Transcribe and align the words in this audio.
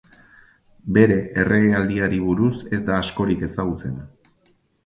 Bere 0.95 1.17
erregealdiari 1.43 2.21
buruz 2.31 2.53
ez 2.79 2.81
da 2.89 2.99
askorik 3.05 3.45
ezagutzen. 3.49 3.97